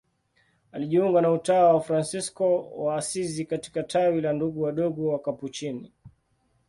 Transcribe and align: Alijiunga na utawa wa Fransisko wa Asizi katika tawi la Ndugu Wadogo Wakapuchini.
Alijiunga 0.71 1.21
na 1.21 1.31
utawa 1.31 1.73
wa 1.73 1.81
Fransisko 1.81 2.67
wa 2.69 2.95
Asizi 2.95 3.45
katika 3.45 3.83
tawi 3.83 4.21
la 4.21 4.33
Ndugu 4.33 4.61
Wadogo 4.61 5.07
Wakapuchini. 5.07 5.91